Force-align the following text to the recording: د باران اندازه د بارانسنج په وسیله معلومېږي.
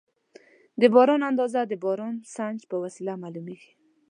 د 0.81 0.83
باران 0.93 1.21
اندازه 1.29 1.61
د 1.65 1.73
بارانسنج 1.83 2.59
په 2.71 2.75
وسیله 2.83 3.13
معلومېږي. 3.23 3.71